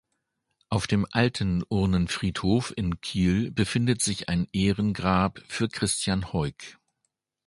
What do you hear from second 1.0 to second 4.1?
Alten Urnenfriedhof in Kiel befindet